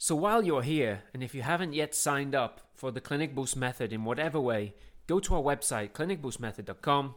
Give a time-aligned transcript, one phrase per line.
[0.00, 3.56] So while you're here, and if you haven't yet signed up for the Clinic Boost
[3.56, 4.74] method in whatever way,
[5.08, 7.14] go to our website, clinicboostmethod.com,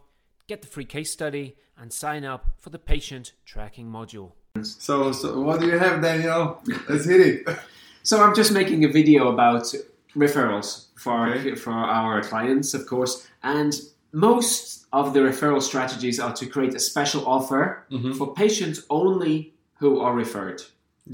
[0.47, 4.31] get the free case study, and sign up for the patient tracking module.
[4.63, 6.61] So, so what do you have, Daniel?
[6.89, 7.57] Let's hit it.
[8.01, 9.71] So I'm just making a video about
[10.15, 11.53] referrals for Okay.
[11.53, 13.79] for our clients, of course, and
[14.11, 18.17] most of the referral strategies are to create a special offer Mhm.
[18.17, 20.63] for patients only who are referred,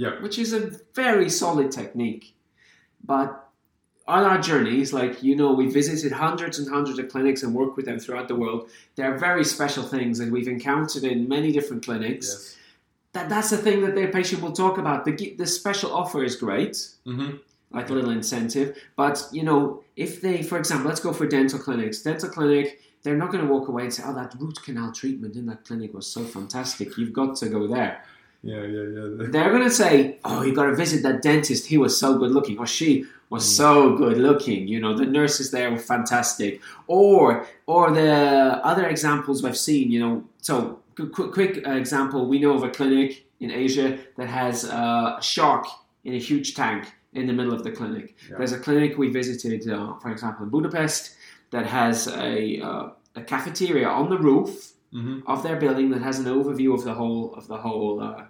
[0.03, 0.13] Yeah.
[0.23, 0.61] which is a
[0.93, 2.25] very solid technique.
[3.13, 3.29] But
[4.15, 7.75] on our journeys, like you know, we visited hundreds and hundreds of clinics and worked
[7.77, 8.61] with them throughout the world.
[8.95, 12.27] There are very special things that we've encountered in many different clinics.
[12.27, 12.55] Yes.
[13.13, 14.97] That that's the thing that their patient will talk about.
[15.05, 16.75] The the special offer is great
[17.11, 17.31] Mm-hmm.
[17.77, 18.69] like a little incentive.
[18.95, 21.97] But you know, if they, for example, let's go for dental clinics.
[22.09, 22.65] Dental clinic,
[23.03, 25.65] they're not going to walk away and say, "Oh, that root canal treatment in that
[25.67, 26.87] clinic was so fantastic.
[26.97, 27.93] You've got to go there."
[28.43, 29.27] Yeah, yeah, yeah.
[29.31, 31.67] They're going to say, "Oh, you got to visit that dentist.
[31.67, 34.67] He was so good looking, or she was so good looking.
[34.67, 39.91] You know, the nurses there were fantastic." Or, or the other examples we've seen.
[39.91, 42.27] You know, so quick, quick, example.
[42.27, 45.65] We know of a clinic in Asia that has a shark
[46.03, 48.15] in a huge tank in the middle of the clinic.
[48.29, 48.37] Yeah.
[48.37, 51.15] There's a clinic we visited, uh, for example, in Budapest,
[51.51, 55.29] that has a, uh, a cafeteria on the roof Mm-hmm.
[55.29, 58.23] of their building that has an overview of the whole of the whole uh,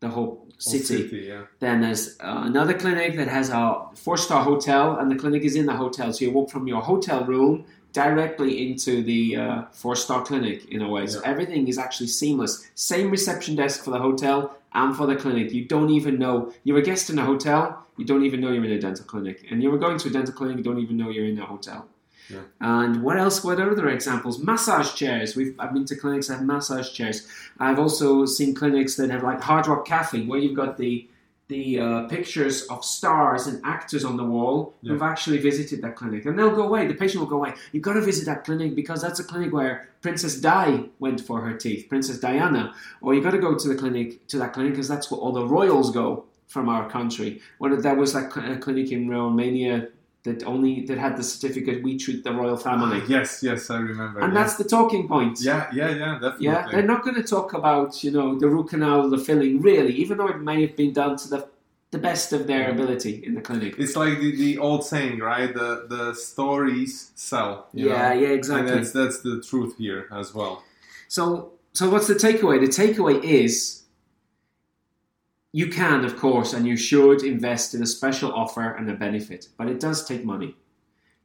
[0.00, 0.84] the whole city.
[0.84, 1.42] city, yeah.
[1.60, 5.54] Then there's uh, another clinic that has a four star hotel, and the clinic is
[5.54, 6.12] in the hotel.
[6.12, 10.82] So you walk from your hotel room directly into the uh, four star clinic in
[10.82, 11.06] a way.
[11.06, 11.30] So Yeah.
[11.30, 12.68] everything is actually seamless.
[12.74, 15.52] Same reception desk for the hotel and for the clinic.
[15.52, 17.86] You don't even know you're a guest in a hotel.
[17.98, 20.12] You don't even know you're in a dental clinic, and you were going to a
[20.12, 20.56] dental clinic.
[20.58, 21.86] You don't even know you're in a hotel.
[22.30, 22.40] Yeah.
[22.60, 23.42] And what else?
[23.44, 24.38] What are other examples?
[24.42, 25.34] Massage chairs.
[25.36, 27.26] We've I've been to clinics that have massage chairs.
[27.58, 31.08] I've also seen clinics that have like Hard Rock Cafe, where you've got the
[31.48, 34.92] the uh, pictures of stars and actors on the wall Yeah.
[34.92, 36.86] who've actually visited that clinic, and they'll go away.
[36.86, 37.54] The patient will go away.
[37.72, 41.40] You've got to visit that clinic because that's a clinic where Princess Di went for
[41.40, 42.72] her teeth, Princess Diana.
[43.00, 45.32] Or you've got to go to the clinic to that clinic because that's where all
[45.32, 47.40] the royals go from our country.
[47.58, 49.88] When there was that cl- a clinic in Romania
[50.24, 53.78] that only that had the certificate, we treat the royal family, Ah, yes, yes, I
[53.78, 54.20] remember.
[54.20, 54.38] and yeah.
[54.42, 55.40] that's the talking point.
[55.40, 56.46] yeah, yeah, yeah, definitely.
[56.46, 59.94] Yeah, they're not going to talk about you know the root canal, the filling, really,
[59.94, 61.48] even though it may have been done to the
[61.90, 63.74] the best of their ability in the clinic.
[63.76, 65.52] It's like the, the old saying, right?
[65.52, 67.66] The the stories sell.
[67.72, 68.20] you Yeah, know?
[68.20, 68.70] yeah, And exactly.
[68.74, 70.62] that's that's the truth here as well.
[71.08, 72.60] So, so what's the takeaway?
[72.60, 73.82] The takeaway is
[75.52, 79.48] you can, of course, and you should invest in a special offer and a benefit,
[79.56, 80.54] but it does take money.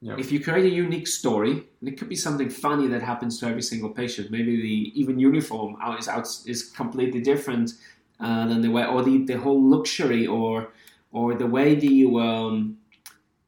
[0.01, 0.15] Yeah.
[0.17, 3.47] If you create a unique story, and it could be something funny that happens to
[3.47, 7.73] every single patient, maybe the even uniform out is out is completely different
[8.19, 10.69] uh, than the way, or the, the whole luxury, or
[11.11, 12.77] or the way that you um,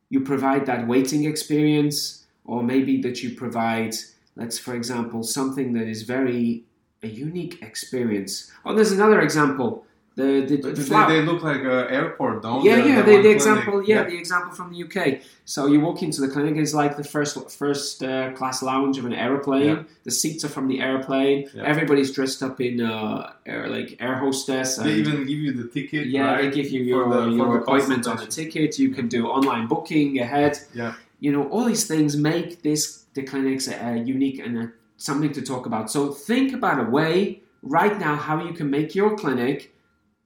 [0.10, 3.94] you provide that waiting experience, or maybe that you provide,
[4.36, 6.64] let's for example, something that is very
[7.04, 8.52] a unique experience.
[8.66, 9.86] Oh, there's another example.
[10.18, 12.90] The the, the they, they look like an airport, don't yeah, they?
[12.90, 13.02] yeah.
[13.04, 14.98] The The, the example, yeah, the example from the UK.
[15.46, 19.06] So you walk into the clinic, it's like the first first uh, class lounge of
[19.06, 19.76] an airplane.
[19.76, 19.84] Yeah.
[20.08, 21.40] The seats are from the airplane.
[21.54, 21.72] Yeah.
[21.72, 24.70] Everybody's dressed up in uh, air, like air hostess.
[24.78, 26.08] They even give you the ticket.
[26.08, 26.42] yeah, right?
[26.42, 28.80] they give you for your, the- your appointment on the ticket.
[28.80, 30.54] You can do online booking ahead.
[30.74, 30.96] Yeah.
[31.20, 32.82] You know, all these things make this
[33.14, 34.66] the clinics uh, unique and uh,
[34.98, 35.92] something to talk about.
[35.92, 39.58] So think about a way right now how you can make your clinic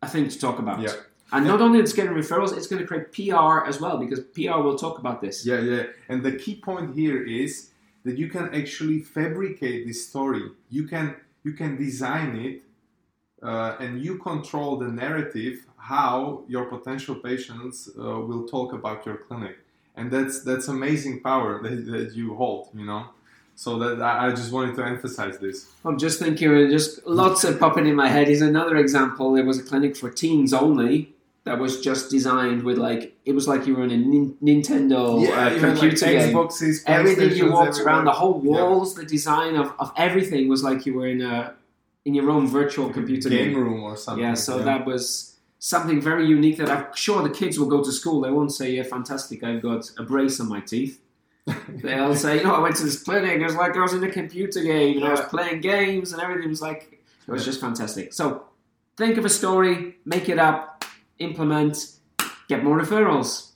[0.01, 0.79] a thing to talk about.
[0.81, 0.93] Yeah.
[1.33, 4.59] And not only it's getting referrals, it's going to create PR as well because PR
[4.59, 5.45] will talk about this.
[5.45, 5.83] Yeah, yeah.
[6.09, 7.69] And the key point here is
[8.03, 10.51] that you can actually fabricate this story.
[10.69, 12.61] You can you can design it,
[13.41, 19.17] uh, and you control the narrative how your potential patients uh, will talk about your
[19.17, 19.57] clinic,
[19.95, 22.69] and that's that's amazing power that, that you hold.
[22.73, 23.05] You know.
[23.61, 25.67] So that I just wanted to emphasize this.
[25.85, 28.27] I'm just thinking, uh, just lots of popping in my head.
[28.27, 29.33] Is another example.
[29.33, 31.13] There was a clinic for teens only
[31.43, 35.01] that was just designed with like it was like you were in a nin- Nintendo
[35.27, 36.33] uh, had, like, computer game.
[36.33, 38.13] Xboxes, Everything you walked around, the everywhere.
[38.13, 38.63] whole Yeah.
[38.63, 41.53] walls, the design of, of everything was like you were in a
[42.03, 43.57] in your own virtual computer game game.
[43.63, 44.23] room or something.
[44.23, 47.91] Yeah, so that was something very unique that I'm sure the kids will go to
[47.91, 48.21] school.
[48.21, 50.95] They won't say, "Yeah, fantastic, I've got a brace on my teeth."
[51.69, 53.39] They'll say, "You know, I went to this clinic.
[53.39, 56.21] It was like I was in a computer game, and I was playing games, and
[56.21, 58.45] everything was like it was just fantastic." So,
[58.97, 60.85] think of a story, make it up,
[61.19, 61.97] implement,
[62.47, 63.51] get more referrals.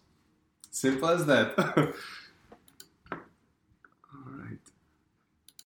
[0.72, 1.94] Simple as that.